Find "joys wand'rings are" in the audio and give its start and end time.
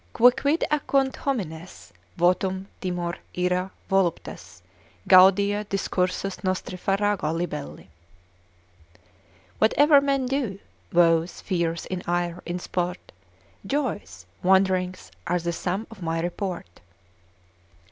13.63-15.37